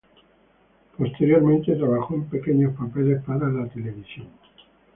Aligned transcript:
Posteriormente 0.97 1.75
trabajó 1.75 2.15
en 2.15 2.25
pequeños 2.27 2.75
papeles 2.75 3.21
para 3.21 3.47
la 3.49 3.67
televisión. 3.67 4.29